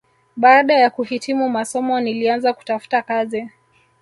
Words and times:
Baada 0.35 0.73
ya 0.73 0.89
kuhitimu 0.89 1.49
masomo 1.49 1.99
nilianza 1.99 2.53
kutafuta 2.53 3.01
kazi 3.01 3.49